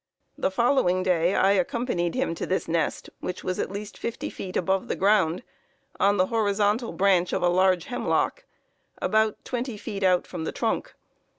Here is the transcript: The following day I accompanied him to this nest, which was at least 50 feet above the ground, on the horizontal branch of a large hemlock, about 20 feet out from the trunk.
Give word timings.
The 0.35 0.49
following 0.49 1.03
day 1.03 1.35
I 1.35 1.51
accompanied 1.51 2.15
him 2.15 2.33
to 2.33 2.47
this 2.47 2.67
nest, 2.67 3.11
which 3.19 3.43
was 3.43 3.59
at 3.59 3.69
least 3.69 3.99
50 3.99 4.31
feet 4.31 4.57
above 4.57 4.87
the 4.87 4.95
ground, 4.95 5.43
on 5.99 6.17
the 6.17 6.25
horizontal 6.25 6.91
branch 6.91 7.33
of 7.33 7.43
a 7.43 7.47
large 7.49 7.85
hemlock, 7.85 8.43
about 8.99 9.45
20 9.45 9.77
feet 9.77 10.01
out 10.01 10.25
from 10.25 10.43
the 10.43 10.51
trunk. 10.51 10.95